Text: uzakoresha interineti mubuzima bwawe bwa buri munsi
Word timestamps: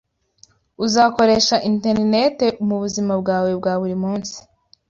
uzakoresha 0.85 1.55
interineti 1.69 2.47
mubuzima 2.67 3.13
bwawe 3.21 3.49
bwa 3.59 3.73
buri 3.79 3.95
munsi 4.03 4.37